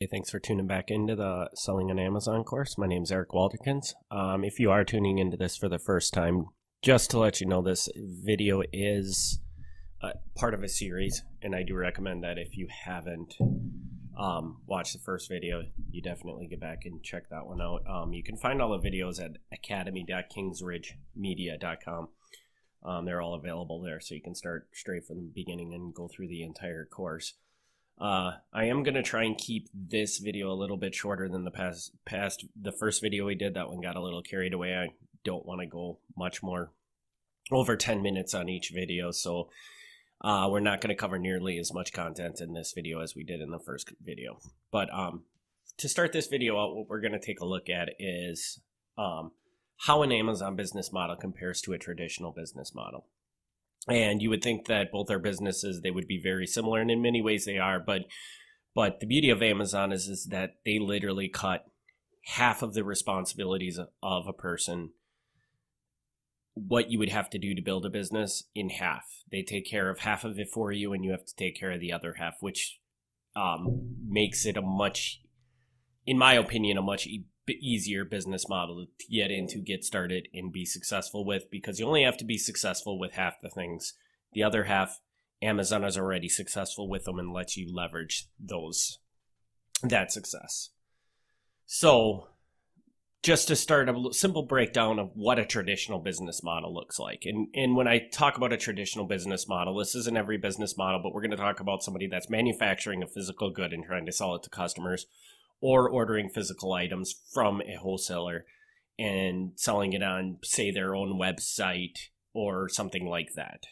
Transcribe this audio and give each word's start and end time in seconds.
Hey, 0.00 0.08
thanks 0.10 0.30
for 0.30 0.40
tuning 0.40 0.66
back 0.66 0.90
into 0.90 1.14
the 1.14 1.50
Selling 1.54 1.90
on 1.90 1.98
Amazon 1.98 2.42
course. 2.42 2.78
My 2.78 2.86
name 2.86 3.02
is 3.02 3.12
Eric 3.12 3.32
Walderkins. 3.32 3.92
Um, 4.10 4.44
if 4.44 4.58
you 4.58 4.70
are 4.70 4.82
tuning 4.82 5.18
into 5.18 5.36
this 5.36 5.58
for 5.58 5.68
the 5.68 5.78
first 5.78 6.14
time, 6.14 6.46
just 6.80 7.10
to 7.10 7.18
let 7.18 7.38
you 7.38 7.46
know, 7.46 7.60
this 7.60 7.86
video 8.24 8.62
is 8.72 9.42
uh, 10.02 10.12
part 10.38 10.54
of 10.54 10.62
a 10.62 10.70
series, 10.70 11.22
and 11.42 11.54
I 11.54 11.64
do 11.64 11.74
recommend 11.74 12.24
that 12.24 12.38
if 12.38 12.56
you 12.56 12.66
haven't 12.86 13.34
um, 14.18 14.62
watched 14.66 14.94
the 14.94 15.00
first 15.00 15.28
video, 15.28 15.64
you 15.90 16.00
definitely 16.00 16.46
get 16.46 16.60
back 16.60 16.86
and 16.86 17.04
check 17.04 17.28
that 17.28 17.46
one 17.46 17.60
out. 17.60 17.82
Um, 17.86 18.14
you 18.14 18.22
can 18.22 18.38
find 18.38 18.62
all 18.62 18.70
the 18.70 18.88
videos 18.88 19.22
at 19.22 19.32
academy.kingsridgemedia.com. 19.52 22.08
Um, 22.86 23.04
they're 23.04 23.20
all 23.20 23.34
available 23.34 23.82
there, 23.82 24.00
so 24.00 24.14
you 24.14 24.22
can 24.22 24.34
start 24.34 24.68
straight 24.72 25.06
from 25.06 25.18
the 25.18 25.30
beginning 25.34 25.74
and 25.74 25.92
go 25.92 26.08
through 26.08 26.28
the 26.28 26.42
entire 26.42 26.86
course. 26.86 27.34
Uh, 28.00 28.32
I 28.52 28.64
am 28.64 28.82
gonna 28.82 29.02
try 29.02 29.24
and 29.24 29.36
keep 29.36 29.68
this 29.74 30.18
video 30.18 30.50
a 30.50 30.56
little 30.56 30.78
bit 30.78 30.94
shorter 30.94 31.28
than 31.28 31.44
the 31.44 31.50
past 31.50 31.92
past 32.06 32.46
the 32.60 32.72
first 32.72 33.02
video 33.02 33.26
we 33.26 33.34
did. 33.34 33.54
That 33.54 33.68
one 33.68 33.82
got 33.82 33.96
a 33.96 34.02
little 34.02 34.22
carried 34.22 34.54
away. 34.54 34.74
I 34.74 34.88
don't 35.22 35.44
want 35.44 35.60
to 35.60 35.66
go 35.66 35.98
much 36.16 36.42
more 36.42 36.72
over 37.50 37.76
10 37.76 38.00
minutes 38.02 38.32
on 38.32 38.48
each 38.48 38.70
video, 38.70 39.10
so 39.10 39.50
uh, 40.22 40.48
we're 40.50 40.60
not 40.60 40.80
going 40.80 40.94
to 40.94 41.00
cover 41.00 41.18
nearly 41.18 41.58
as 41.58 41.74
much 41.74 41.92
content 41.92 42.40
in 42.40 42.54
this 42.54 42.72
video 42.72 43.00
as 43.00 43.14
we 43.14 43.24
did 43.24 43.40
in 43.40 43.50
the 43.50 43.58
first 43.58 43.92
video. 44.02 44.38
But 44.70 44.92
um, 44.92 45.24
to 45.78 45.88
start 45.88 46.12
this 46.12 46.26
video 46.26 46.58
out, 46.58 46.76
what 46.76 46.88
we're 46.88 47.00
going 47.00 47.12
to 47.12 47.18
take 47.18 47.40
a 47.40 47.46
look 47.46 47.68
at 47.68 47.90
is 47.98 48.60
um, 48.96 49.32
how 49.78 50.02
an 50.02 50.12
Amazon 50.12 50.56
business 50.56 50.92
model 50.92 51.16
compares 51.16 51.60
to 51.62 51.72
a 51.72 51.78
traditional 51.78 52.32
business 52.32 52.74
model 52.74 53.06
and 53.88 54.20
you 54.20 54.30
would 54.30 54.42
think 54.42 54.66
that 54.66 54.92
both 54.92 55.10
are 55.10 55.18
businesses 55.18 55.80
they 55.80 55.90
would 55.90 56.06
be 56.06 56.20
very 56.22 56.46
similar 56.46 56.80
and 56.80 56.90
in 56.90 57.02
many 57.02 57.22
ways 57.22 57.44
they 57.44 57.58
are 57.58 57.80
but 57.80 58.02
but 58.74 59.00
the 59.00 59.06
beauty 59.06 59.30
of 59.30 59.42
amazon 59.42 59.92
is 59.92 60.06
is 60.06 60.26
that 60.26 60.56
they 60.64 60.78
literally 60.78 61.28
cut 61.28 61.64
half 62.24 62.62
of 62.62 62.74
the 62.74 62.84
responsibilities 62.84 63.78
of 64.02 64.26
a 64.28 64.32
person 64.32 64.90
what 66.54 66.90
you 66.90 66.98
would 66.98 67.08
have 67.08 67.30
to 67.30 67.38
do 67.38 67.54
to 67.54 67.62
build 67.62 67.86
a 67.86 67.90
business 67.90 68.44
in 68.54 68.70
half. 68.70 69.22
They 69.30 69.42
take 69.42 69.68
care 69.68 69.88
of 69.88 70.00
half 70.00 70.24
of 70.24 70.38
it 70.38 70.48
for 70.48 70.72
you 70.72 70.92
and 70.92 71.04
you 71.04 71.12
have 71.12 71.24
to 71.24 71.36
take 71.36 71.58
care 71.58 71.72
of 71.72 71.80
the 71.80 71.92
other 71.92 72.14
half 72.18 72.34
which 72.40 72.80
um, 73.36 73.96
makes 74.06 74.44
it 74.44 74.56
a 74.56 74.62
much 74.62 75.22
in 76.06 76.18
my 76.18 76.34
opinion 76.34 76.76
a 76.76 76.82
much 76.82 77.06
easier 77.54 78.04
business 78.04 78.48
model 78.48 78.86
to 78.98 79.06
get 79.06 79.30
into, 79.30 79.58
get 79.58 79.84
started, 79.84 80.28
and 80.32 80.52
be 80.52 80.64
successful 80.64 81.24
with 81.24 81.50
because 81.50 81.78
you 81.78 81.86
only 81.86 82.04
have 82.04 82.16
to 82.18 82.24
be 82.24 82.38
successful 82.38 82.98
with 82.98 83.12
half 83.12 83.40
the 83.40 83.50
things. 83.50 83.94
The 84.32 84.42
other 84.42 84.64
half, 84.64 85.00
Amazon 85.42 85.84
is 85.84 85.96
already 85.96 86.28
successful 86.28 86.88
with 86.88 87.04
them 87.04 87.18
and 87.18 87.32
lets 87.32 87.56
you 87.56 87.74
leverage 87.74 88.28
those 88.38 88.98
that 89.82 90.12
success. 90.12 90.70
So, 91.66 92.26
just 93.22 93.48
to 93.48 93.56
start 93.56 93.88
a 93.88 94.12
simple 94.12 94.42
breakdown 94.42 94.98
of 94.98 95.10
what 95.14 95.38
a 95.38 95.44
traditional 95.44 95.98
business 95.98 96.42
model 96.42 96.72
looks 96.72 96.98
like. 96.98 97.24
And 97.26 97.48
and 97.54 97.76
when 97.76 97.86
I 97.86 98.08
talk 98.12 98.36
about 98.36 98.52
a 98.52 98.56
traditional 98.56 99.04
business 99.04 99.46
model, 99.46 99.76
this 99.76 99.94
isn't 99.94 100.16
every 100.16 100.38
business 100.38 100.76
model, 100.76 101.00
but 101.02 101.12
we're 101.12 101.20
going 101.20 101.30
to 101.30 101.36
talk 101.36 101.60
about 101.60 101.82
somebody 101.82 102.06
that's 102.06 102.30
manufacturing 102.30 103.02
a 103.02 103.06
physical 103.06 103.50
good 103.50 103.72
and 103.72 103.84
trying 103.84 104.06
to 104.06 104.12
sell 104.12 104.34
it 104.34 104.42
to 104.44 104.50
customers 104.50 105.06
or 105.60 105.88
ordering 105.88 106.28
physical 106.28 106.72
items 106.72 107.14
from 107.32 107.60
a 107.62 107.76
wholesaler 107.76 108.44
and 108.98 109.52
selling 109.56 109.92
it 109.92 110.02
on, 110.02 110.38
say, 110.42 110.70
their 110.70 110.94
own 110.94 111.18
website 111.18 111.96
or 112.32 112.68
something 112.68 113.06
like 113.06 113.34
that. 113.34 113.64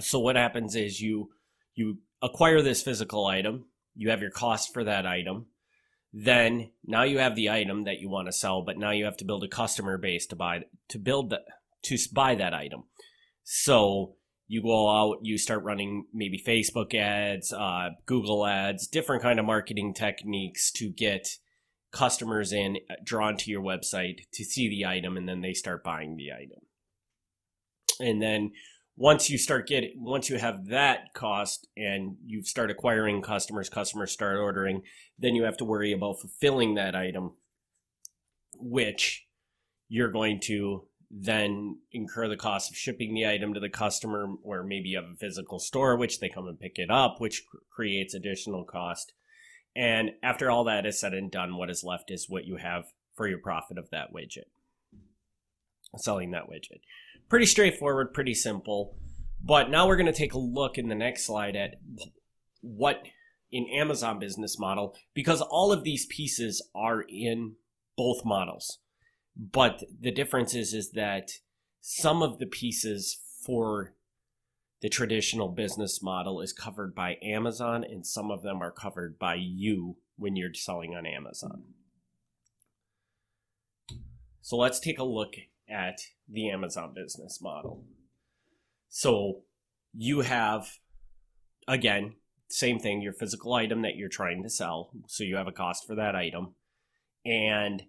So 0.00 0.18
what 0.18 0.36
happens 0.36 0.74
is 0.74 1.00
you 1.00 1.30
you 1.74 1.98
acquire 2.22 2.62
this 2.62 2.82
physical 2.82 3.26
item, 3.26 3.66
you 3.94 4.10
have 4.10 4.22
your 4.22 4.30
cost 4.30 4.72
for 4.72 4.84
that 4.84 5.06
item, 5.06 5.46
then 6.12 6.70
now 6.84 7.02
you 7.02 7.18
have 7.18 7.34
the 7.34 7.50
item 7.50 7.82
that 7.84 7.98
you 7.98 8.08
want 8.08 8.28
to 8.28 8.32
sell, 8.32 8.62
but 8.62 8.78
now 8.78 8.90
you 8.90 9.04
have 9.04 9.16
to 9.18 9.24
build 9.24 9.44
a 9.44 9.48
customer 9.48 9.98
base 9.98 10.26
to 10.26 10.36
buy 10.36 10.60
to 10.88 10.98
build 10.98 11.30
the 11.30 11.40
to 11.82 11.98
buy 12.12 12.34
that 12.34 12.54
item. 12.54 12.84
So 13.42 14.16
you 14.46 14.62
go 14.62 14.90
out 14.90 15.18
you 15.22 15.38
start 15.38 15.62
running 15.62 16.06
maybe 16.12 16.38
facebook 16.38 16.94
ads 16.94 17.52
uh, 17.52 17.90
google 18.06 18.46
ads 18.46 18.86
different 18.86 19.22
kind 19.22 19.38
of 19.38 19.46
marketing 19.46 19.94
techniques 19.94 20.70
to 20.70 20.90
get 20.90 21.28
customers 21.94 22.52
in 22.52 22.76
uh, 22.90 22.94
drawn 23.04 23.36
to 23.36 23.50
your 23.50 23.62
website 23.62 24.22
to 24.32 24.44
see 24.44 24.68
the 24.68 24.84
item 24.84 25.16
and 25.16 25.28
then 25.28 25.40
they 25.40 25.54
start 25.54 25.84
buying 25.84 26.16
the 26.16 26.32
item. 26.32 26.58
And 28.00 28.20
then 28.20 28.50
once 28.96 29.30
you 29.30 29.38
start 29.38 29.68
getting 29.68 29.92
once 29.96 30.28
you 30.28 30.38
have 30.38 30.66
that 30.66 31.14
cost 31.14 31.68
and 31.76 32.16
you 32.24 32.42
start 32.42 32.70
acquiring 32.70 33.22
customers 33.22 33.68
customers 33.68 34.12
start 34.12 34.36
ordering 34.36 34.82
then 35.18 35.34
you 35.34 35.42
have 35.42 35.56
to 35.56 35.64
worry 35.64 35.92
about 35.92 36.20
fulfilling 36.20 36.76
that 36.76 36.94
item 36.94 37.32
which 38.56 39.26
you're 39.88 40.12
going 40.12 40.38
to 40.38 40.84
then 41.16 41.78
incur 41.92 42.28
the 42.28 42.36
cost 42.36 42.70
of 42.70 42.76
shipping 42.76 43.14
the 43.14 43.24
item 43.24 43.54
to 43.54 43.60
the 43.60 43.68
customer, 43.68 44.26
or 44.42 44.64
maybe 44.64 44.88
you 44.88 44.96
have 44.96 45.12
a 45.12 45.16
physical 45.16 45.60
store, 45.60 45.96
which 45.96 46.18
they 46.18 46.28
come 46.28 46.48
and 46.48 46.58
pick 46.58 46.76
it 46.76 46.90
up, 46.90 47.20
which 47.20 47.44
creates 47.70 48.14
additional 48.14 48.64
cost. 48.64 49.12
And 49.76 50.10
after 50.24 50.50
all 50.50 50.64
that 50.64 50.86
is 50.86 50.98
said 50.98 51.14
and 51.14 51.30
done, 51.30 51.56
what 51.56 51.70
is 51.70 51.84
left 51.84 52.10
is 52.10 52.28
what 52.28 52.46
you 52.46 52.56
have 52.56 52.86
for 53.14 53.28
your 53.28 53.38
profit 53.38 53.78
of 53.78 53.90
that 53.90 54.12
widget, 54.12 54.46
selling 55.96 56.32
that 56.32 56.48
widget. 56.50 56.80
Pretty 57.28 57.46
straightforward, 57.46 58.12
pretty 58.12 58.34
simple. 58.34 58.96
But 59.40 59.70
now 59.70 59.86
we're 59.86 59.96
going 59.96 60.06
to 60.06 60.12
take 60.12 60.34
a 60.34 60.38
look 60.38 60.78
in 60.78 60.88
the 60.88 60.94
next 60.96 61.26
slide 61.26 61.54
at 61.54 61.76
what 62.60 63.02
in 63.52 63.68
Amazon 63.68 64.18
business 64.18 64.58
model, 64.58 64.96
because 65.12 65.40
all 65.40 65.70
of 65.70 65.84
these 65.84 66.06
pieces 66.06 66.66
are 66.74 67.02
in 67.02 67.54
both 67.96 68.24
models. 68.24 68.80
But 69.36 69.82
the 70.00 70.12
difference 70.12 70.54
is 70.54 70.72
is 70.74 70.92
that 70.92 71.32
some 71.80 72.22
of 72.22 72.38
the 72.38 72.46
pieces 72.46 73.18
for 73.44 73.94
the 74.80 74.88
traditional 74.88 75.48
business 75.48 76.02
model 76.02 76.40
is 76.40 76.52
covered 76.52 76.94
by 76.94 77.16
Amazon 77.22 77.84
and 77.84 78.06
some 78.06 78.30
of 78.30 78.42
them 78.42 78.62
are 78.62 78.70
covered 78.70 79.18
by 79.18 79.34
you 79.34 79.96
when 80.16 80.36
you're 80.36 80.54
selling 80.54 80.94
on 80.94 81.06
Amazon. 81.06 81.64
So 84.40 84.56
let's 84.56 84.78
take 84.78 84.98
a 84.98 85.04
look 85.04 85.36
at 85.68 86.00
the 86.28 86.50
Amazon 86.50 86.92
business 86.94 87.40
model. 87.40 87.84
So 88.88 89.42
you 89.94 90.20
have 90.20 90.78
again, 91.66 92.14
same 92.48 92.78
thing, 92.78 93.00
your 93.00 93.12
physical 93.12 93.54
item 93.54 93.82
that 93.82 93.96
you're 93.96 94.08
trying 94.08 94.42
to 94.42 94.50
sell. 94.50 94.90
So 95.06 95.24
you 95.24 95.36
have 95.36 95.48
a 95.48 95.52
cost 95.52 95.86
for 95.86 95.94
that 95.94 96.14
item. 96.14 96.54
And 97.24 97.84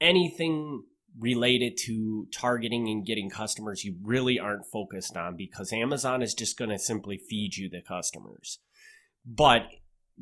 anything 0.00 0.84
related 1.18 1.76
to 1.76 2.26
targeting 2.32 2.88
and 2.88 3.06
getting 3.06 3.30
customers 3.30 3.84
you 3.84 3.96
really 4.02 4.38
aren't 4.38 4.66
focused 4.66 5.16
on 5.16 5.36
because 5.36 5.72
Amazon 5.72 6.22
is 6.22 6.34
just 6.34 6.58
going 6.58 6.70
to 6.70 6.78
simply 6.78 7.16
feed 7.16 7.56
you 7.56 7.68
the 7.68 7.80
customers. 7.80 8.58
But 9.24 9.68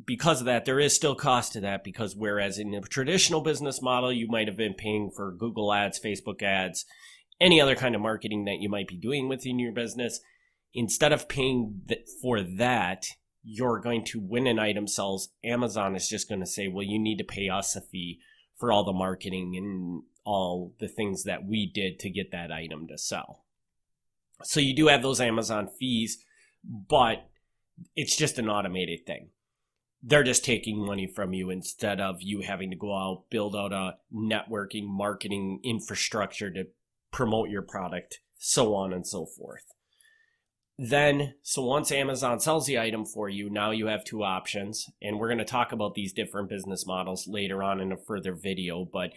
because 0.05 0.39
of 0.39 0.45
that, 0.45 0.65
there 0.65 0.79
is 0.79 0.95
still 0.95 1.15
cost 1.15 1.53
to 1.53 1.61
that 1.61 1.83
because 1.83 2.15
whereas 2.15 2.57
in 2.57 2.73
a 2.73 2.81
traditional 2.81 3.41
business 3.41 3.81
model, 3.81 4.11
you 4.11 4.27
might 4.27 4.47
have 4.47 4.57
been 4.57 4.73
paying 4.73 5.11
for 5.15 5.31
Google 5.31 5.73
ads, 5.73 5.99
Facebook 5.99 6.41
ads, 6.41 6.85
any 7.41 7.59
other 7.59 7.75
kind 7.75 7.95
of 7.95 8.01
marketing 8.01 8.45
that 8.45 8.59
you 8.59 8.69
might 8.69 8.87
be 8.87 8.97
doing 8.97 9.27
within 9.27 9.59
your 9.59 9.73
business, 9.73 10.19
instead 10.73 11.11
of 11.11 11.27
paying 11.27 11.81
for 12.21 12.41
that, 12.41 13.05
you're 13.43 13.79
going 13.79 14.05
to, 14.05 14.19
win 14.19 14.47
an 14.47 14.59
item 14.59 14.87
sells, 14.87 15.29
Amazon 15.43 15.95
is 15.95 16.07
just 16.07 16.29
going 16.29 16.39
to 16.39 16.47
say, 16.47 16.67
well, 16.67 16.83
you 16.83 16.97
need 16.97 17.17
to 17.17 17.23
pay 17.23 17.49
us 17.49 17.75
a 17.75 17.81
fee 17.81 18.19
for 18.63 18.71
all 18.71 18.85
the 18.85 18.93
marketing 18.93 19.57
and 19.57 20.03
all 20.23 20.73
the 20.79 20.87
things 20.87 21.25
that 21.25 21.45
we 21.45 21.69
did 21.69 21.99
to 21.99 22.09
get 22.09 22.31
that 22.31 22.49
item 22.49 22.87
to 22.87 22.97
sell. 22.97 23.43
So 24.41 24.61
you 24.61 24.73
do 24.73 24.87
have 24.87 25.01
those 25.01 25.19
Amazon 25.19 25.67
fees, 25.67 26.23
but 26.63 27.29
it's 27.93 28.15
just 28.15 28.39
an 28.39 28.47
automated 28.47 29.05
thing. 29.05 29.31
They're 30.01 30.23
just 30.23 30.45
taking 30.45 30.77
money 30.77 31.07
from 31.13 31.33
you 31.33 31.49
instead 31.49 31.99
of 31.99 32.21
you 32.21 32.39
having 32.39 32.69
to 32.69 32.77
go 32.77 32.95
out, 32.97 33.25
build 33.29 33.53
out 33.53 33.73
a 33.73 33.97
networking, 34.15 34.85
marketing 34.87 35.59
infrastructure 35.65 36.49
to 36.49 36.67
promote 37.11 37.49
your 37.49 37.63
product, 37.63 38.21
so 38.37 38.75
on 38.75 38.93
and 38.93 39.05
so 39.05 39.25
forth. 39.25 39.73
Then, 40.77 41.35
so 41.43 41.63
once 41.63 41.91
Amazon 41.91 42.39
sells 42.39 42.65
the 42.65 42.79
item 42.79 43.05
for 43.05 43.29
you, 43.29 43.49
now 43.49 43.71
you 43.71 43.87
have 43.87 44.03
two 44.03 44.23
options. 44.23 44.89
And 45.01 45.19
we're 45.19 45.27
going 45.27 45.37
to 45.37 45.45
talk 45.45 45.71
about 45.71 45.93
these 45.93 46.13
different 46.13 46.49
business 46.49 46.85
models 46.85 47.27
later 47.27 47.61
on 47.61 47.79
in 47.79 47.91
a 47.91 47.97
further 47.97 48.33
video. 48.33 48.85
But 48.85 49.11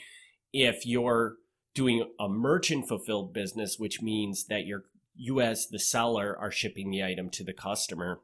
if 0.52 0.84
you're 0.84 1.36
doing 1.74 2.10
a 2.20 2.28
merchant 2.28 2.88
fulfilled 2.88 3.32
business, 3.32 3.78
which 3.78 4.02
means 4.02 4.46
that 4.46 4.66
you're, 4.66 4.84
you 5.14 5.40
as 5.40 5.68
the 5.68 5.78
seller 5.78 6.36
are 6.38 6.50
shipping 6.50 6.90
the 6.90 7.02
item 7.02 7.30
to 7.30 7.44
the 7.44 7.54
customer, 7.54 8.20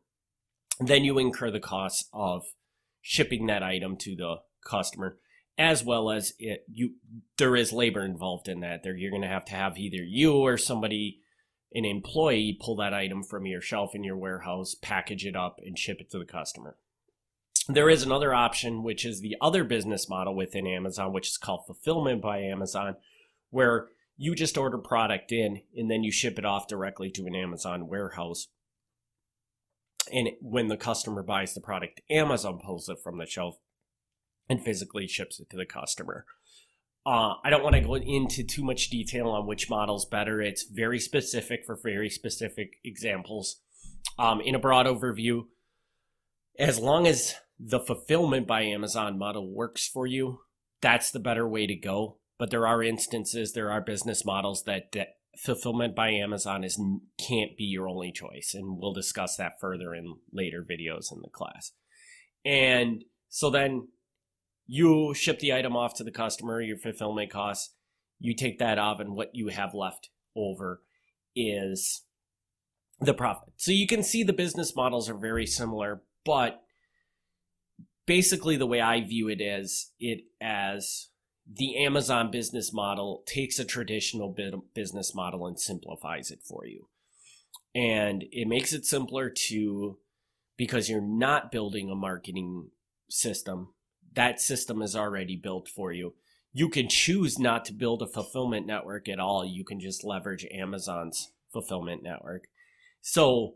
then 0.78 1.05
you 1.05 1.19
incur 1.19 1.50
the 1.50 1.61
cost 1.61 2.08
of 2.12 2.44
shipping 3.00 3.46
that 3.46 3.62
item 3.62 3.96
to 3.96 4.14
the 4.14 4.37
customer 4.64 5.19
as 5.58 5.85
well 5.85 6.11
as 6.11 6.32
it 6.38 6.64
you 6.69 6.93
there 7.37 7.56
is 7.56 7.73
labor 7.73 8.05
involved 8.05 8.49
in 8.49 8.61
that 8.61 8.82
there 8.82 8.96
you're 8.96 9.11
going 9.11 9.23
to 9.23 9.28
have 9.28 9.44
to 9.44 9.55
have 9.55 9.76
either 9.76 10.02
you 10.02 10.35
or 10.35 10.56
somebody 10.56 11.19
an 11.75 11.85
employee 11.85 12.59
pull 12.61 12.77
that 12.77 12.95
item 12.95 13.23
from 13.23 13.47
your 13.47 13.61
shelf 13.61 13.95
in 13.95 14.05
your 14.05 14.17
warehouse, 14.17 14.75
package 14.75 15.25
it 15.27 15.37
up, 15.37 15.59
and 15.65 15.79
ship 15.79 16.01
it 16.01 16.11
to 16.11 16.19
the 16.19 16.25
customer. 16.25 16.77
there 17.69 17.89
is 17.89 18.03
another 18.03 18.35
option, 18.35 18.83
which 18.83 19.05
is 19.05 19.21
the 19.21 19.37
other 19.41 19.63
business 19.65 20.09
model 20.09 20.35
within 20.35 20.67
Amazon, 20.67 21.13
which 21.13 21.29
is 21.29 21.37
called 21.37 21.65
fulfillment 21.67 22.21
by 22.21 22.39
Amazon, 22.41 22.97
where 23.51 23.89
you 24.17 24.35
just 24.35 24.59
order 24.59 24.79
product 24.79 25.33
in 25.33 25.63
and 25.77 25.91
then 25.91 26.03
you 26.03 26.11
ship 26.11 26.39
it 26.39 26.45
off 26.45 26.69
directly 26.69 27.11
to 27.11 27.27
an 27.27 27.35
Amazon 27.35 27.89
warehouse. 27.89 28.49
And 30.13 30.31
when 30.41 30.69
the 30.69 30.77
customer 30.77 31.23
buys 31.23 31.55
the 31.55 31.61
product, 31.61 32.01
Amazon 32.11 32.61
pulls 32.65 32.89
it 32.89 32.99
from 33.03 33.19
the 33.19 33.27
shelf 33.27 33.59
and 34.49 34.63
physically 34.63 35.07
ships 35.07 35.39
it 35.41 35.49
to 35.51 35.57
the 35.57 35.67
customer. 35.67 36.27
Uh, 37.04 37.34
I 37.44 37.50
don't 37.50 37.64
want 37.64 37.75
to 37.75 37.81
go 37.81 37.96
into 37.96 38.44
too 38.44 38.62
much 38.62 38.88
detail 38.88 39.28
on 39.28 39.46
which 39.46 39.69
model's 39.69 40.06
better. 40.06 40.40
It's 40.40 40.62
very 40.62 41.00
specific 41.00 41.64
for 41.66 41.78
very 41.82 42.08
specific 42.08 42.75
examples. 42.84 43.60
Um, 44.19 44.40
in 44.40 44.54
a 44.54 44.60
broad 44.60 44.87
overview, 44.87 45.46
as 46.58 46.78
long 46.78 47.06
as 47.06 47.34
the 47.58 47.81
fulfillment 47.81 48.46
by 48.46 48.62
Amazon 48.62 49.19
model 49.19 49.52
works 49.52 49.88
for 49.88 50.06
you, 50.06 50.40
that's 50.81 51.10
the 51.10 51.20
better 51.20 51.49
way 51.49 51.66
to 51.66 51.75
go. 51.75 52.19
But 52.38 52.50
there 52.50 52.66
are 52.66 52.82
instances, 52.82 53.52
there 53.52 53.70
are 53.70 53.81
business 53.81 54.25
models 54.25 54.64
that, 54.64 54.93
that 54.93 55.16
fulfillment 55.38 55.94
by 55.94 56.10
Amazon 56.10 56.62
is 56.64 56.81
can't 57.19 57.56
be 57.56 57.64
your 57.64 57.88
only 57.88 58.12
choice, 58.12 58.52
and 58.54 58.78
we'll 58.78 58.93
discuss 58.93 59.37
that 59.37 59.60
further 59.60 59.94
in 59.94 60.16
later 60.32 60.64
videos 60.69 61.12
in 61.12 61.20
the 61.22 61.31
class. 61.31 61.72
And 62.44 63.04
so 63.28 63.50
then 63.50 63.88
you 64.67 65.14
ship 65.14 65.38
the 65.38 65.53
item 65.53 65.76
off 65.76 65.94
to 65.94 66.05
the 66.05 66.11
customer, 66.11 66.61
your 66.61 66.76
fulfillment 66.76 67.31
costs, 67.31 67.75
you 68.19 68.35
take 68.35 68.59
that 68.59 68.79
off, 68.79 69.00
and 69.00 69.14
what 69.14 69.35
you 69.35 69.49
have 69.49 69.75
left 69.75 70.11
over 70.37 70.82
is 71.35 72.05
the 73.00 73.14
profit. 73.14 73.55
So 73.56 73.73
you 73.73 73.87
can 73.87 74.03
see 74.03 74.23
the 74.23 74.32
business 74.32 74.75
models 74.76 75.09
are 75.09 75.17
very 75.17 75.47
similar, 75.47 76.03
but 76.25 76.62
basically 78.06 78.56
the 78.56 78.67
way 78.67 78.81
I 78.81 79.00
view 79.00 79.29
it 79.29 79.41
is 79.41 79.93
it 79.99 80.20
as 80.41 81.09
the 81.50 81.85
Amazon 81.85 82.31
business 82.31 82.73
model 82.73 83.25
takes 83.26 83.59
a 83.59 83.64
traditional 83.64 84.35
business 84.75 85.14
model 85.14 85.47
and 85.47 85.59
simplifies 85.59 86.31
it 86.31 86.41
for 86.43 86.64
you. 86.67 86.88
And 87.75 88.25
it 88.31 88.47
makes 88.47 88.73
it 88.73 88.85
simpler 88.85 89.31
to 89.49 89.99
because 90.56 90.88
you're 90.88 91.00
not 91.00 91.50
building 91.50 91.91
a 91.91 91.97
marketing 91.97 92.70
system 93.11 93.75
that 94.14 94.41
system 94.41 94.82
is 94.82 94.97
already 94.97 95.37
built 95.37 95.69
for 95.69 95.93
you. 95.93 96.14
You 96.53 96.69
can 96.69 96.88
choose 96.88 97.38
not 97.38 97.64
to 97.67 97.73
build 97.73 98.03
a 98.03 98.06
fulfillment 98.06 98.67
network 98.67 99.09
at 99.09 99.19
all. 99.19 99.44
You 99.44 99.64
can 99.64 99.81
just 99.81 100.05
leverage 100.05 100.47
Amazon's 100.53 101.31
fulfillment 101.53 102.03
network. 102.03 102.44
So, 103.00 103.55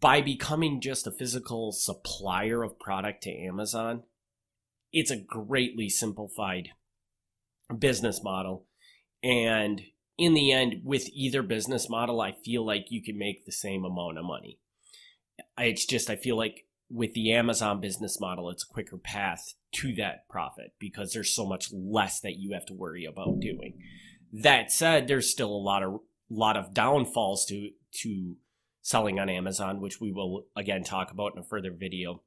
by 0.00 0.20
becoming 0.20 0.80
just 0.80 1.06
a 1.06 1.12
physical 1.12 1.70
supplier 1.70 2.64
of 2.64 2.80
product 2.80 3.22
to 3.22 3.30
Amazon, 3.30 4.02
it's 4.92 5.12
a 5.12 5.16
greatly 5.16 5.88
simplified 5.88 6.70
business 7.78 8.22
model. 8.22 8.66
And 9.22 9.82
in 10.16 10.34
the 10.34 10.50
end, 10.50 10.82
with 10.84 11.08
either 11.12 11.42
business 11.42 11.88
model, 11.88 12.20
I 12.20 12.32
feel 12.32 12.66
like 12.66 12.86
you 12.90 13.02
can 13.02 13.16
make 13.16 13.46
the 13.46 13.52
same 13.52 13.84
amount 13.84 14.18
of 14.18 14.24
money. 14.24 14.58
It's 15.56 15.86
just, 15.86 16.10
I 16.10 16.16
feel 16.16 16.36
like 16.36 16.66
with 16.90 17.12
the 17.12 17.32
Amazon 17.32 17.80
business 17.80 18.20
model, 18.20 18.50
it's 18.50 18.64
a 18.64 18.72
quicker 18.72 18.96
path 18.96 19.54
to 19.72 19.94
that 19.96 20.28
profit 20.28 20.72
because 20.78 21.12
there's 21.12 21.34
so 21.34 21.46
much 21.46 21.68
less 21.72 22.20
that 22.20 22.38
you 22.38 22.52
have 22.52 22.66
to 22.66 22.74
worry 22.74 23.04
about 23.04 23.40
doing. 23.40 23.78
That 24.32 24.72
said, 24.72 25.06
there's 25.06 25.30
still 25.30 25.50
a 25.50 25.56
lot 25.56 25.82
of 25.82 26.00
lot 26.30 26.56
of 26.56 26.74
downfalls 26.74 27.46
to 27.46 27.70
to 28.00 28.36
selling 28.82 29.18
on 29.18 29.28
Amazon, 29.28 29.80
which 29.80 30.00
we 30.00 30.12
will 30.12 30.46
again 30.56 30.82
talk 30.82 31.10
about 31.10 31.32
in 31.34 31.40
a 31.40 31.44
further 31.44 31.72
video. 31.72 32.22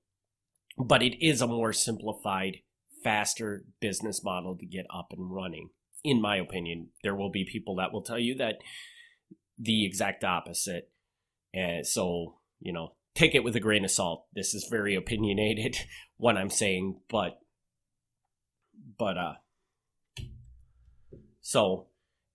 But 0.77 1.03
it 1.03 1.23
is 1.23 1.41
a 1.41 1.47
more 1.47 1.73
simplified, 1.73 2.57
faster 3.03 3.65
business 3.79 4.23
model 4.23 4.55
to 4.57 4.65
get 4.65 4.85
up 4.93 5.07
and 5.11 5.33
running. 5.33 5.69
In 6.03 6.21
my 6.21 6.37
opinion, 6.37 6.89
there 7.03 7.15
will 7.15 7.29
be 7.29 7.45
people 7.45 7.75
that 7.75 7.91
will 7.91 8.01
tell 8.01 8.19
you 8.19 8.35
that 8.35 8.55
the 9.57 9.85
exact 9.85 10.23
opposite. 10.23 10.89
And 11.53 11.85
so, 11.85 12.39
you 12.59 12.73
know, 12.73 12.93
take 13.15 13.35
it 13.35 13.43
with 13.43 13.55
a 13.55 13.59
grain 13.59 13.83
of 13.83 13.91
salt. 13.91 14.25
This 14.33 14.53
is 14.53 14.67
very 14.69 14.95
opinionated 14.95 15.77
what 16.17 16.37
I'm 16.37 16.49
saying, 16.49 17.01
but 17.09 17.39
but 18.97 19.17
uh 19.17 19.33
so 21.41 21.87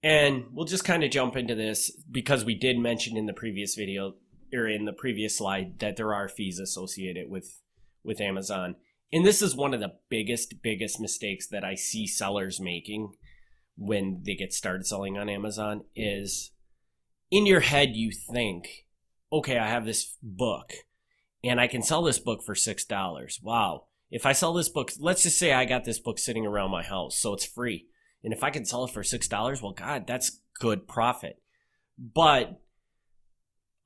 and 0.02 0.46
we'll 0.52 0.66
just 0.66 0.84
kind 0.84 1.02
of 1.02 1.10
jump 1.10 1.36
into 1.36 1.54
this 1.54 1.90
because 2.10 2.44
we 2.44 2.54
did 2.54 2.78
mention 2.78 3.16
in 3.16 3.26
the 3.26 3.32
previous 3.32 3.74
video 3.74 4.14
or 4.52 4.68
in 4.68 4.84
the 4.84 4.92
previous 4.92 5.38
slide 5.38 5.78
that 5.80 5.96
there 5.96 6.14
are 6.14 6.28
fees 6.28 6.58
associated 6.58 7.28
with 7.28 7.60
with 8.04 8.20
Amazon. 8.20 8.76
And 9.12 9.24
this 9.24 9.42
is 9.42 9.56
one 9.56 9.74
of 9.74 9.80
the 9.80 9.94
biggest 10.08 10.62
biggest 10.62 11.00
mistakes 11.00 11.46
that 11.48 11.64
I 11.64 11.74
see 11.74 12.06
sellers 12.06 12.60
making 12.60 13.14
when 13.76 14.22
they 14.24 14.34
get 14.34 14.52
started 14.52 14.86
selling 14.86 15.18
on 15.18 15.28
Amazon 15.28 15.84
is 15.94 16.52
in 17.30 17.46
your 17.46 17.60
head 17.60 17.90
you 17.94 18.10
think 18.10 18.85
okay, 19.32 19.58
I 19.58 19.68
have 19.68 19.84
this 19.84 20.16
book 20.22 20.72
and 21.42 21.60
I 21.60 21.66
can 21.66 21.82
sell 21.82 22.02
this 22.02 22.18
book 22.18 22.42
for 22.44 22.54
$6. 22.54 23.42
Wow. 23.42 23.84
If 24.10 24.24
I 24.24 24.32
sell 24.32 24.52
this 24.52 24.68
book, 24.68 24.92
let's 25.00 25.22
just 25.22 25.38
say 25.38 25.52
I 25.52 25.64
got 25.64 25.84
this 25.84 25.98
book 25.98 26.18
sitting 26.18 26.46
around 26.46 26.70
my 26.70 26.82
house, 26.82 27.18
so 27.18 27.34
it's 27.34 27.44
free. 27.44 27.86
And 28.22 28.32
if 28.32 28.42
I 28.42 28.50
can 28.50 28.64
sell 28.64 28.84
it 28.84 28.92
for 28.92 29.02
$6, 29.02 29.62
well, 29.62 29.72
God, 29.72 30.06
that's 30.06 30.40
good 30.58 30.86
profit. 30.86 31.40
But 31.98 32.60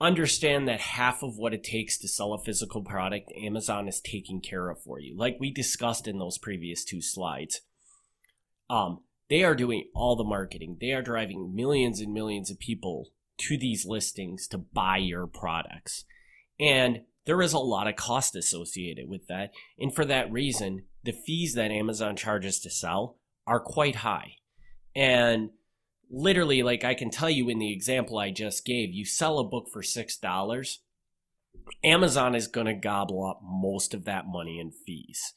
understand 0.00 0.66
that 0.68 0.80
half 0.80 1.22
of 1.22 1.36
what 1.36 1.54
it 1.54 1.62
takes 1.62 1.98
to 1.98 2.08
sell 2.08 2.32
a 2.32 2.42
physical 2.42 2.82
product, 2.82 3.32
Amazon 3.36 3.88
is 3.88 4.00
taking 4.00 4.40
care 4.40 4.70
of 4.70 4.82
for 4.82 4.98
you. 4.98 5.16
Like 5.16 5.36
we 5.38 5.50
discussed 5.50 6.08
in 6.08 6.18
those 6.18 6.38
previous 6.38 6.84
two 6.84 7.02
slides. 7.02 7.60
Um, 8.68 9.00
they 9.28 9.42
are 9.44 9.54
doing 9.54 9.88
all 9.94 10.16
the 10.16 10.24
marketing. 10.24 10.78
They 10.80 10.92
are 10.92 11.02
driving 11.02 11.54
millions 11.54 12.00
and 12.00 12.12
millions 12.12 12.50
of 12.50 12.58
people 12.58 13.10
to 13.40 13.58
these 13.58 13.86
listings 13.86 14.46
to 14.48 14.58
buy 14.58 14.98
your 14.98 15.26
products. 15.26 16.04
And 16.58 17.02
there 17.26 17.42
is 17.42 17.52
a 17.52 17.58
lot 17.58 17.88
of 17.88 17.96
cost 17.96 18.36
associated 18.36 19.08
with 19.08 19.26
that. 19.28 19.52
And 19.78 19.94
for 19.94 20.04
that 20.04 20.32
reason, 20.32 20.84
the 21.04 21.12
fees 21.12 21.54
that 21.54 21.70
Amazon 21.70 22.16
charges 22.16 22.60
to 22.60 22.70
sell 22.70 23.18
are 23.46 23.60
quite 23.60 23.96
high. 23.96 24.36
And 24.94 25.50
literally, 26.10 26.62
like 26.62 26.84
I 26.84 26.94
can 26.94 27.10
tell 27.10 27.30
you 27.30 27.48
in 27.48 27.58
the 27.58 27.72
example 27.72 28.18
I 28.18 28.30
just 28.30 28.64
gave, 28.64 28.92
you 28.92 29.04
sell 29.04 29.38
a 29.38 29.48
book 29.48 29.68
for 29.72 29.82
$6, 29.82 30.78
Amazon 31.84 32.34
is 32.34 32.46
going 32.46 32.66
to 32.66 32.74
gobble 32.74 33.26
up 33.26 33.40
most 33.42 33.94
of 33.94 34.04
that 34.04 34.26
money 34.26 34.58
in 34.58 34.70
fees. 34.70 35.34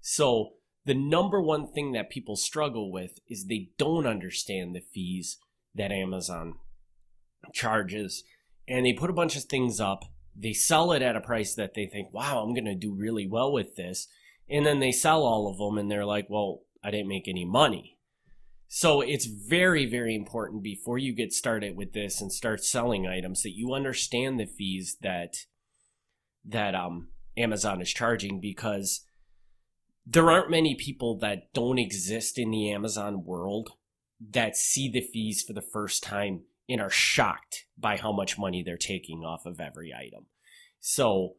So, 0.00 0.54
the 0.84 0.94
number 0.94 1.42
one 1.42 1.66
thing 1.66 1.92
that 1.92 2.10
people 2.10 2.36
struggle 2.36 2.92
with 2.92 3.18
is 3.28 3.46
they 3.46 3.70
don't 3.76 4.06
understand 4.06 4.74
the 4.74 4.80
fees 4.80 5.38
that 5.74 5.90
Amazon 5.90 6.54
charges 7.52 8.24
and 8.68 8.84
they 8.84 8.92
put 8.92 9.10
a 9.10 9.14
bunch 9.14 9.36
of 9.36 9.44
things 9.44 9.80
up. 9.80 10.04
They 10.34 10.52
sell 10.52 10.92
it 10.92 11.02
at 11.02 11.16
a 11.16 11.20
price 11.20 11.54
that 11.54 11.74
they 11.74 11.86
think, 11.86 12.12
wow, 12.12 12.42
I'm 12.42 12.52
going 12.52 12.66
to 12.66 12.74
do 12.74 12.94
really 12.94 13.26
well 13.26 13.52
with 13.52 13.76
this. 13.76 14.08
And 14.48 14.66
then 14.66 14.80
they 14.80 14.92
sell 14.92 15.22
all 15.22 15.48
of 15.48 15.58
them 15.58 15.78
and 15.78 15.90
they're 15.90 16.04
like, 16.04 16.26
well, 16.28 16.62
I 16.82 16.90
didn't 16.90 17.08
make 17.08 17.26
any 17.26 17.44
money. 17.44 17.96
So 18.68 19.00
it's 19.00 19.26
very, 19.26 19.86
very 19.86 20.14
important 20.14 20.62
before 20.62 20.98
you 20.98 21.14
get 21.14 21.32
started 21.32 21.76
with 21.76 21.92
this 21.92 22.20
and 22.20 22.32
start 22.32 22.64
selling 22.64 23.06
items 23.06 23.42
that 23.42 23.56
you 23.56 23.72
understand 23.72 24.38
the 24.38 24.46
fees 24.46 24.96
that 25.02 25.36
that 26.48 26.74
um, 26.74 27.08
Amazon 27.36 27.80
is 27.80 27.92
charging 27.92 28.40
because 28.40 29.04
there 30.06 30.30
aren't 30.30 30.50
many 30.50 30.76
people 30.76 31.18
that 31.18 31.52
don't 31.52 31.78
exist 31.78 32.38
in 32.38 32.50
the 32.50 32.70
Amazon 32.70 33.24
world 33.24 33.70
that 34.30 34.56
see 34.56 34.88
the 34.88 35.00
fees 35.00 35.42
for 35.42 35.52
the 35.52 35.60
first 35.60 36.02
time 36.02 36.42
and 36.68 36.80
are 36.80 36.90
shocked 36.90 37.66
by 37.78 37.96
how 37.96 38.12
much 38.12 38.38
money 38.38 38.62
they're 38.62 38.76
taking 38.76 39.24
off 39.24 39.46
of 39.46 39.60
every 39.60 39.92
item. 39.92 40.26
So, 40.80 41.34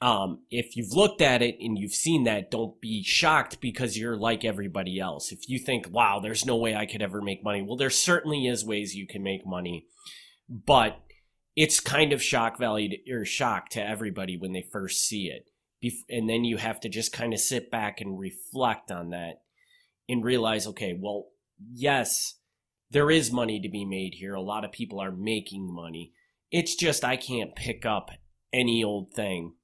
um, 0.00 0.42
if 0.50 0.76
you've 0.76 0.92
looked 0.92 1.22
at 1.22 1.40
it 1.40 1.56
and 1.60 1.78
you've 1.78 1.92
seen 1.94 2.24
that, 2.24 2.50
don't 2.50 2.78
be 2.80 3.02
shocked 3.02 3.60
because 3.60 3.96
you're 3.96 4.16
like 4.16 4.44
everybody 4.44 5.00
else. 5.00 5.32
If 5.32 5.48
you 5.48 5.58
think, 5.58 5.88
wow, 5.90 6.20
there's 6.20 6.44
no 6.44 6.56
way 6.56 6.74
I 6.74 6.84
could 6.84 7.00
ever 7.00 7.22
make 7.22 7.42
money, 7.42 7.62
well, 7.62 7.76
there 7.76 7.90
certainly 7.90 8.46
is 8.46 8.66
ways 8.66 8.94
you 8.94 9.06
can 9.06 9.22
make 9.22 9.46
money, 9.46 9.86
but 10.48 11.00
it's 11.56 11.80
kind 11.80 12.12
of 12.12 12.22
shock 12.22 12.58
value 12.58 12.98
or 13.10 13.24
shock 13.24 13.70
to 13.70 13.82
everybody 13.82 14.36
when 14.36 14.52
they 14.52 14.68
first 14.72 15.06
see 15.06 15.30
it. 15.30 15.48
And 16.08 16.28
then 16.28 16.44
you 16.44 16.56
have 16.56 16.80
to 16.80 16.88
just 16.88 17.12
kind 17.12 17.32
of 17.32 17.40
sit 17.40 17.70
back 17.70 18.00
and 18.00 18.18
reflect 18.18 18.90
on 18.90 19.10
that 19.10 19.42
and 20.08 20.24
realize, 20.24 20.66
okay, 20.66 20.98
well, 20.98 21.26
yes, 21.72 22.34
there 22.94 23.10
is 23.10 23.32
money 23.32 23.58
to 23.58 23.68
be 23.68 23.84
made 23.84 24.14
here. 24.14 24.34
A 24.34 24.40
lot 24.40 24.64
of 24.64 24.70
people 24.70 25.00
are 25.00 25.10
making 25.10 25.70
money. 25.70 26.12
It's 26.52 26.76
just 26.76 27.04
I 27.04 27.16
can't 27.16 27.56
pick 27.56 27.84
up 27.84 28.12
any 28.52 28.84
old 28.84 29.12
thing. 29.12 29.54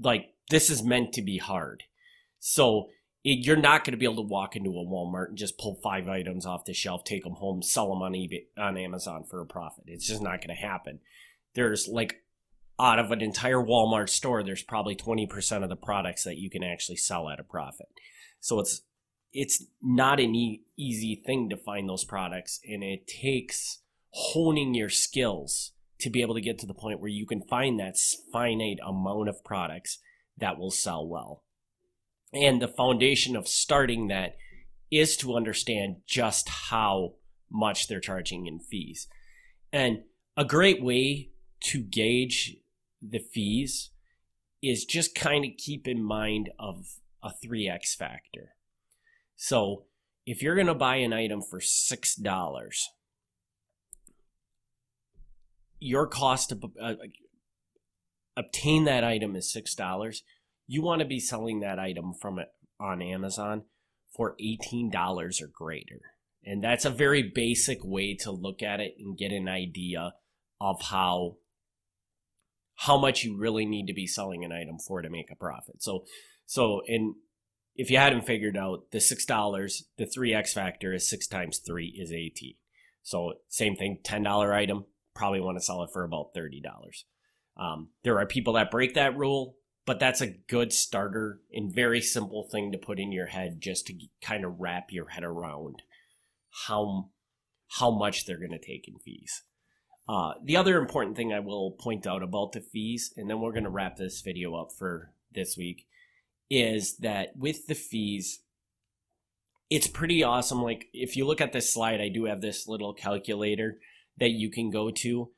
Like 0.00 0.30
this 0.48 0.70
is 0.70 0.82
meant 0.82 1.12
to 1.12 1.22
be 1.22 1.36
hard. 1.36 1.82
So 2.38 2.88
it, 3.24 3.44
you're 3.44 3.56
not 3.56 3.84
going 3.84 3.92
to 3.92 3.98
be 3.98 4.06
able 4.06 4.22
to 4.24 4.28
walk 4.28 4.56
into 4.56 4.70
a 4.70 4.86
Walmart 4.86 5.28
and 5.28 5.36
just 5.36 5.58
pull 5.58 5.78
five 5.82 6.08
items 6.08 6.46
off 6.46 6.64
the 6.64 6.72
shelf, 6.72 7.04
take 7.04 7.24
them 7.24 7.34
home, 7.34 7.62
sell 7.62 7.90
them 7.90 8.00
on 8.00 8.12
eBay 8.12 8.46
on 8.56 8.78
Amazon 8.78 9.24
for 9.24 9.42
a 9.42 9.46
profit. 9.46 9.84
It's 9.86 10.08
just 10.08 10.22
not 10.22 10.38
going 10.38 10.56
to 10.56 10.66
happen. 10.66 11.00
There's 11.54 11.88
like 11.88 12.22
out 12.80 12.98
of 12.98 13.10
an 13.10 13.20
entire 13.20 13.62
Walmart 13.62 14.08
store, 14.08 14.42
there's 14.42 14.62
probably 14.62 14.96
20% 14.96 15.62
of 15.62 15.68
the 15.68 15.76
products 15.76 16.24
that 16.24 16.38
you 16.38 16.48
can 16.48 16.64
actually 16.64 16.96
sell 16.96 17.28
at 17.28 17.38
a 17.38 17.44
profit. 17.44 17.88
So 18.40 18.60
it's 18.60 18.80
it's 19.34 19.64
not 19.82 20.20
an 20.20 20.34
e- 20.34 20.62
easy 20.78 21.20
thing 21.26 21.50
to 21.50 21.56
find 21.56 21.88
those 21.88 22.04
products 22.04 22.60
and 22.66 22.82
it 22.82 23.06
takes 23.06 23.80
honing 24.10 24.74
your 24.74 24.88
skills 24.88 25.72
to 25.98 26.08
be 26.08 26.22
able 26.22 26.34
to 26.34 26.40
get 26.40 26.58
to 26.60 26.66
the 26.66 26.74
point 26.74 27.00
where 27.00 27.10
you 27.10 27.26
can 27.26 27.42
find 27.42 27.78
that 27.78 27.96
finite 28.32 28.78
amount 28.86 29.28
of 29.28 29.44
products 29.44 29.98
that 30.38 30.58
will 30.58 30.70
sell 30.70 31.06
well. 31.06 31.42
And 32.32 32.62
the 32.62 32.68
foundation 32.68 33.36
of 33.36 33.48
starting 33.48 34.08
that 34.08 34.36
is 34.90 35.16
to 35.18 35.34
understand 35.34 35.96
just 36.06 36.48
how 36.48 37.14
much 37.50 37.88
they're 37.88 38.00
charging 38.00 38.46
in 38.46 38.60
fees. 38.60 39.08
And 39.72 40.02
a 40.36 40.44
great 40.44 40.82
way 40.82 41.30
to 41.60 41.80
gauge 41.80 42.56
the 43.00 43.18
fees 43.18 43.90
is 44.62 44.84
just 44.84 45.14
kind 45.14 45.44
of 45.44 45.52
keep 45.56 45.86
in 45.86 46.02
mind 46.02 46.50
of 46.58 46.98
a 47.22 47.30
3x 47.44 47.96
factor. 47.96 48.53
So 49.36 49.84
if 50.26 50.42
you're 50.42 50.54
going 50.54 50.66
to 50.68 50.74
buy 50.74 50.96
an 50.96 51.12
item 51.12 51.42
for 51.42 51.60
$6, 51.60 52.76
your 55.80 56.06
cost 56.06 56.48
to 56.50 56.70
uh, 56.80 56.94
obtain 58.36 58.84
that 58.84 59.04
item 59.04 59.36
is 59.36 59.54
$6. 59.54 60.16
You 60.66 60.82
want 60.82 61.00
to 61.00 61.06
be 61.06 61.20
selling 61.20 61.60
that 61.60 61.78
item 61.78 62.14
from 62.14 62.38
it 62.38 62.48
on 62.80 63.02
Amazon 63.02 63.64
for 64.14 64.36
$18 64.40 65.42
or 65.42 65.46
greater. 65.46 66.00
And 66.44 66.62
that's 66.62 66.84
a 66.84 66.90
very 66.90 67.22
basic 67.22 67.78
way 67.82 68.14
to 68.20 68.30
look 68.30 68.62
at 68.62 68.80
it 68.80 68.94
and 68.98 69.16
get 69.16 69.32
an 69.32 69.48
idea 69.48 70.14
of 70.60 70.80
how 70.82 71.36
how 72.76 72.98
much 72.98 73.22
you 73.22 73.36
really 73.36 73.64
need 73.64 73.86
to 73.86 73.94
be 73.94 74.06
selling 74.06 74.44
an 74.44 74.50
item 74.50 74.78
for 74.78 75.00
to 75.00 75.08
make 75.08 75.30
a 75.30 75.36
profit. 75.36 75.82
So 75.82 76.04
so 76.44 76.82
and 76.86 77.14
if 77.74 77.90
you 77.90 77.98
hadn't 77.98 78.26
figured 78.26 78.56
out 78.56 78.90
the 78.90 79.00
six 79.00 79.24
dollars, 79.24 79.84
the 79.96 80.06
three 80.06 80.34
X 80.34 80.52
factor 80.52 80.92
is 80.92 81.08
six 81.08 81.26
times 81.26 81.58
three 81.58 81.94
is 81.98 82.12
eighteen. 82.12 82.54
So 83.02 83.34
same 83.48 83.76
thing, 83.76 83.98
ten 84.02 84.22
dollar 84.22 84.54
item, 84.54 84.86
probably 85.14 85.40
want 85.40 85.58
to 85.58 85.64
sell 85.64 85.82
it 85.82 85.90
for 85.92 86.04
about 86.04 86.34
thirty 86.34 86.60
dollars. 86.60 87.04
Um, 87.56 87.88
there 88.02 88.18
are 88.18 88.26
people 88.26 88.54
that 88.54 88.70
break 88.70 88.94
that 88.94 89.16
rule, 89.16 89.56
but 89.86 90.00
that's 90.00 90.20
a 90.20 90.34
good 90.48 90.72
starter 90.72 91.40
and 91.52 91.74
very 91.74 92.00
simple 92.00 92.48
thing 92.50 92.72
to 92.72 92.78
put 92.78 92.98
in 92.98 93.12
your 93.12 93.26
head 93.26 93.60
just 93.60 93.86
to 93.86 93.94
kind 94.22 94.44
of 94.44 94.58
wrap 94.58 94.90
your 94.90 95.08
head 95.08 95.24
around 95.24 95.82
how 96.66 97.10
how 97.78 97.90
much 97.90 98.24
they're 98.24 98.38
going 98.38 98.50
to 98.50 98.58
take 98.58 98.88
in 98.88 98.98
fees. 98.98 99.42
Uh, 100.08 100.34
the 100.44 100.56
other 100.56 100.78
important 100.78 101.16
thing 101.16 101.32
I 101.32 101.40
will 101.40 101.72
point 101.72 102.06
out 102.06 102.22
about 102.22 102.52
the 102.52 102.60
fees, 102.60 103.12
and 103.16 103.28
then 103.28 103.40
we're 103.40 103.52
going 103.52 103.64
to 103.64 103.70
wrap 103.70 103.96
this 103.96 104.20
video 104.20 104.54
up 104.54 104.68
for 104.78 105.12
this 105.32 105.56
week, 105.56 105.86
is 106.50 106.96
that 106.98 107.36
with 107.36 107.66
the 107.66 107.74
fees, 107.74 108.40
it's 109.70 109.86
pretty 109.86 110.22
awesome. 110.22 110.62
Like 110.62 110.86
if 110.92 111.16
you 111.16 111.26
look 111.26 111.40
at 111.40 111.52
this 111.52 111.72
slide, 111.72 112.00
I 112.00 112.08
do 112.08 112.26
have 112.26 112.40
this 112.40 112.68
little 112.68 112.94
calculator 112.94 113.78
that 114.18 114.30
you 114.30 114.50
can 114.50 114.70
go 114.70 114.90
to, 114.90 115.30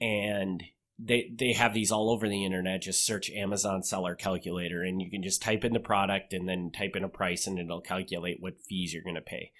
and 0.00 0.62
they 0.98 1.32
they 1.36 1.52
have 1.52 1.74
these 1.74 1.90
all 1.90 2.10
over 2.10 2.28
the 2.28 2.44
internet. 2.44 2.82
Just 2.82 3.04
search 3.04 3.30
Amazon 3.30 3.82
seller 3.82 4.14
calculator, 4.14 4.82
and 4.82 5.00
you 5.00 5.10
can 5.10 5.22
just 5.22 5.42
type 5.42 5.64
in 5.64 5.72
the 5.72 5.80
product 5.80 6.32
and 6.32 6.48
then 6.48 6.70
type 6.70 6.94
in 6.94 7.04
a 7.04 7.08
price, 7.08 7.46
and 7.46 7.58
it'll 7.58 7.80
calculate 7.80 8.38
what 8.40 8.60
fees 8.60 8.92
you're 8.92 9.02
going 9.02 9.14
to 9.16 9.20
pay. 9.20 9.52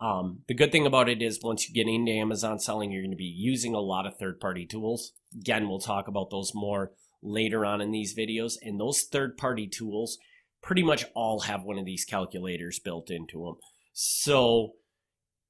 Um, 0.00 0.40
the 0.46 0.54
good 0.54 0.72
thing 0.72 0.86
about 0.86 1.08
it 1.08 1.22
is 1.22 1.42
once 1.42 1.68
you 1.68 1.74
get 1.74 1.90
into 1.90 2.12
Amazon 2.12 2.58
selling, 2.58 2.92
you're 2.92 3.02
going 3.02 3.10
to 3.12 3.16
be 3.16 3.24
using 3.24 3.74
a 3.74 3.80
lot 3.80 4.06
of 4.06 4.18
third 4.18 4.40
party 4.40 4.66
tools. 4.66 5.12
Again, 5.34 5.68
we'll 5.68 5.80
talk 5.80 6.06
about 6.06 6.30
those 6.30 6.52
more 6.54 6.92
later 7.22 7.64
on 7.64 7.80
in 7.80 7.90
these 7.92 8.14
videos. 8.14 8.54
And 8.60 8.78
those 8.78 9.02
third 9.02 9.36
party 9.36 9.66
tools 9.66 10.18
pretty 10.62 10.82
much 10.82 11.04
all 11.14 11.40
have 11.40 11.62
one 11.62 11.78
of 11.78 11.84
these 11.84 12.04
calculators 12.04 12.78
built 12.78 13.10
into 13.10 13.44
them. 13.44 13.56
So 13.92 14.72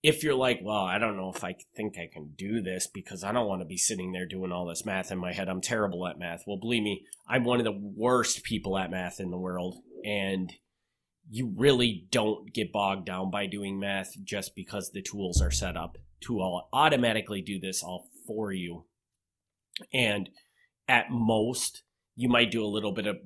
if 0.03 0.23
you're 0.23 0.35
like, 0.35 0.61
well, 0.63 0.85
I 0.85 0.99
don't 0.99 1.17
know 1.17 1.33
if 1.35 1.43
I 1.43 1.57
think 1.75 1.97
I 1.99 2.09
can 2.13 2.33
do 2.37 2.61
this 2.61 2.87
because 2.87 3.25
I 3.25 3.33
don't 3.33 3.49
want 3.49 3.61
to 3.63 3.67
be 3.67 3.77
sitting 3.77 4.13
there 4.13 4.27
doing 4.27 4.53
all 4.53 4.67
this 4.67 4.85
math 4.85 5.11
in 5.11 5.19
my 5.19 5.33
head. 5.33 5.49
I'm 5.49 5.61
terrible 5.61 6.07
at 6.07 6.19
math. 6.19 6.45
Well, 6.47 6.59
believe 6.59 6.83
me, 6.83 7.05
I'm 7.29 7.45
one 7.45 7.59
of 7.59 7.65
the 7.65 7.93
worst 7.97 8.45
people 8.45 8.79
at 8.79 8.91
math 8.91 9.19
in 9.19 9.31
the 9.31 9.39
world. 9.39 9.77
And 10.05 10.53
you 11.29 11.53
really 11.57 12.07
don't 12.11 12.53
get 12.53 12.73
bogged 12.73 13.07
down 13.07 13.31
by 13.31 13.47
doing 13.47 13.81
math 13.81 14.13
just 14.23 14.55
because 14.55 14.91
the 14.91 15.03
tools 15.03 15.43
are 15.43 15.51
set 15.51 15.77
up 15.77 15.99
to 16.21 16.41
automatically 16.73 17.43
do 17.43 17.59
this 17.59 17.83
all 17.83 18.09
for 18.27 18.53
you. 18.53 18.85
And 19.93 20.31
at 20.89 21.11
most, 21.11 21.83
you 22.15 22.29
might 22.29 22.51
do 22.51 22.65
a 22.65 22.69
little 22.69 22.93
bit 22.93 23.07
of 23.07 23.17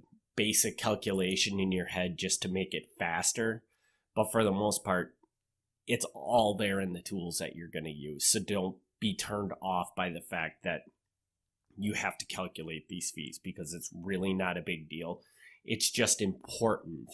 basic 0.40 0.78
calculation 0.78 1.60
in 1.60 1.70
your 1.70 1.84
head 1.84 2.16
just 2.16 2.40
to 2.40 2.48
make 2.48 2.72
it 2.72 2.88
faster. 2.98 3.62
But 4.16 4.32
for 4.32 4.42
the 4.42 4.50
most 4.50 4.82
part, 4.82 5.14
it's 5.86 6.06
all 6.14 6.54
there 6.54 6.80
in 6.80 6.94
the 6.94 7.02
tools 7.02 7.36
that 7.36 7.54
you're 7.54 7.68
going 7.68 7.84
to 7.84 7.90
use. 7.90 8.24
So 8.24 8.40
don't 8.40 8.76
be 9.00 9.14
turned 9.14 9.52
off 9.60 9.94
by 9.94 10.08
the 10.08 10.22
fact 10.22 10.64
that 10.64 10.84
you 11.76 11.92
have 11.92 12.16
to 12.16 12.24
calculate 12.24 12.88
these 12.88 13.10
fees 13.10 13.38
because 13.38 13.74
it's 13.74 13.90
really 13.94 14.32
not 14.32 14.56
a 14.56 14.62
big 14.62 14.88
deal. 14.88 15.20
It's 15.62 15.90
just 15.90 16.22
important 16.22 17.10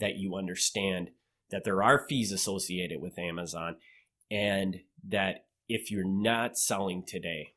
that 0.00 0.16
you 0.16 0.34
understand 0.34 1.10
that 1.50 1.64
there 1.64 1.82
are 1.82 2.06
fees 2.08 2.32
associated 2.32 3.02
with 3.02 3.18
Amazon 3.18 3.76
and 4.30 4.80
that 5.06 5.44
if 5.68 5.90
you're 5.90 6.08
not 6.08 6.56
selling 6.56 7.04
today 7.06 7.52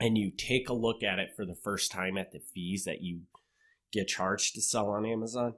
and 0.00 0.18
you 0.18 0.32
take 0.36 0.68
a 0.68 0.74
look 0.74 1.04
at 1.04 1.20
it 1.20 1.28
for 1.36 1.44
the 1.44 1.54
first 1.54 1.92
time 1.92 2.18
at 2.18 2.32
the 2.32 2.40
fees 2.40 2.82
that 2.86 3.02
you 3.02 3.20
get 3.96 4.08
charged 4.08 4.54
to 4.54 4.62
sell 4.62 4.90
on 4.90 5.06
Amazon, 5.06 5.54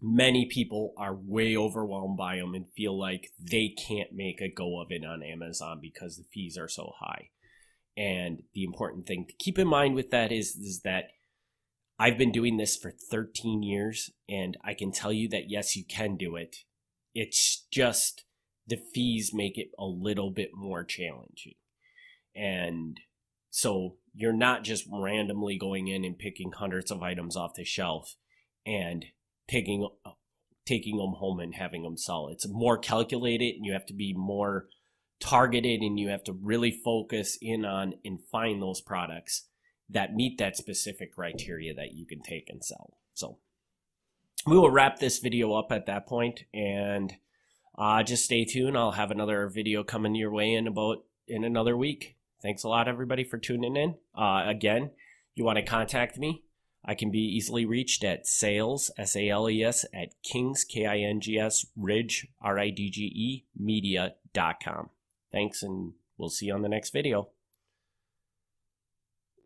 many 0.00 0.46
people 0.46 0.94
are 0.96 1.14
way 1.14 1.56
overwhelmed 1.56 2.16
by 2.16 2.36
them 2.36 2.54
and 2.54 2.66
feel 2.76 2.98
like 2.98 3.30
they 3.38 3.68
can't 3.68 4.12
make 4.12 4.40
a 4.40 4.52
go 4.52 4.80
of 4.80 4.88
it 4.90 5.04
on 5.04 5.22
Amazon 5.22 5.78
because 5.80 6.16
the 6.16 6.24
fees 6.32 6.56
are 6.56 6.68
so 6.68 6.92
high. 7.00 7.30
And 7.96 8.42
the 8.54 8.62
important 8.62 9.06
thing 9.06 9.26
to 9.26 9.34
keep 9.38 9.58
in 9.58 9.66
mind 9.66 9.94
with 9.94 10.10
that 10.10 10.30
is, 10.30 10.54
is 10.54 10.82
that 10.84 11.08
I've 11.98 12.16
been 12.16 12.30
doing 12.30 12.56
this 12.56 12.76
for 12.76 12.92
13 12.92 13.64
years, 13.64 14.10
and 14.28 14.56
I 14.64 14.74
can 14.74 14.92
tell 14.92 15.12
you 15.12 15.28
that 15.30 15.50
yes, 15.50 15.74
you 15.74 15.84
can 15.84 16.16
do 16.16 16.36
it. 16.36 16.58
It's 17.12 17.66
just 17.72 18.24
the 18.68 18.76
fees 18.76 19.32
make 19.34 19.58
it 19.58 19.70
a 19.76 19.84
little 19.84 20.30
bit 20.30 20.50
more 20.54 20.84
challenging. 20.84 21.54
And 22.36 23.00
so 23.50 23.96
you're 24.14 24.32
not 24.32 24.64
just 24.64 24.84
randomly 24.92 25.56
going 25.58 25.88
in 25.88 26.04
and 26.04 26.18
picking 26.18 26.52
hundreds 26.52 26.90
of 26.90 27.02
items 27.02 27.36
off 27.36 27.54
the 27.54 27.64
shelf 27.64 28.14
and 28.66 29.06
taking 29.48 29.88
taking 30.66 30.98
them 30.98 31.14
home 31.16 31.40
and 31.40 31.54
having 31.54 31.82
them 31.82 31.96
sell. 31.96 32.28
It's 32.30 32.46
more 32.46 32.76
calculated 32.76 33.54
and 33.54 33.64
you 33.64 33.72
have 33.72 33.86
to 33.86 33.94
be 33.94 34.12
more 34.14 34.66
targeted 35.18 35.80
and 35.80 35.98
you 35.98 36.08
have 36.08 36.24
to 36.24 36.32
really 36.32 36.70
focus 36.70 37.38
in 37.40 37.64
on 37.64 37.94
and 38.04 38.18
find 38.30 38.60
those 38.60 38.82
products 38.82 39.48
that 39.88 40.14
meet 40.14 40.38
that 40.38 40.56
specific 40.56 41.14
criteria 41.14 41.72
that 41.74 41.92
you 41.94 42.06
can 42.06 42.20
take 42.20 42.50
and 42.50 42.62
sell. 42.62 42.98
So 43.14 43.38
we 44.46 44.58
will 44.58 44.70
wrap 44.70 44.98
this 44.98 45.18
video 45.18 45.54
up 45.54 45.72
at 45.72 45.86
that 45.86 46.06
point 46.06 46.44
and 46.52 47.14
uh, 47.78 48.02
just 48.02 48.24
stay 48.24 48.44
tuned. 48.44 48.76
I'll 48.76 48.92
have 48.92 49.10
another 49.10 49.48
video 49.48 49.82
coming 49.82 50.14
your 50.14 50.30
way 50.30 50.52
in 50.52 50.66
about 50.66 50.98
in 51.26 51.44
another 51.44 51.76
week. 51.76 52.17
Thanks 52.40 52.62
a 52.62 52.68
lot, 52.68 52.88
everybody, 52.88 53.24
for 53.24 53.38
tuning 53.38 53.76
in. 53.76 53.96
Uh, 54.16 54.44
again, 54.46 54.90
you 55.34 55.44
want 55.44 55.56
to 55.56 55.62
contact 55.62 56.18
me, 56.18 56.42
I 56.84 56.94
can 56.94 57.10
be 57.10 57.20
easily 57.20 57.66
reached 57.66 58.02
at 58.02 58.26
sales, 58.26 58.90
S 58.96 59.14
A 59.14 59.28
L 59.28 59.50
E 59.50 59.62
S, 59.62 59.84
at 59.92 60.14
Kings, 60.22 60.64
K 60.64 60.86
I 60.86 60.98
N 60.98 61.20
G 61.20 61.38
S, 61.38 61.66
Ridge, 61.76 62.28
R 62.40 62.58
I 62.58 62.70
D 62.70 62.88
G 62.88 63.02
E, 63.02 63.44
media.com. 63.54 64.90
Thanks, 65.30 65.62
and 65.62 65.92
we'll 66.16 66.30
see 66.30 66.46
you 66.46 66.54
on 66.54 66.62
the 66.62 66.68
next 66.68 66.90
video. 66.90 67.28